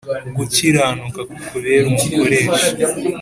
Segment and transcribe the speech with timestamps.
[0.37, 2.67] Gukiranuka kukubere umukoresha